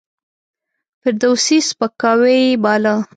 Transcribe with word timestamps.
فردوسي 1.01 1.57
سپکاوی 1.69 2.43
باله. 2.63 2.95